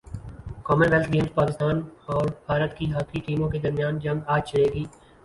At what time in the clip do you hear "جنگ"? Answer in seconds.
3.99-4.19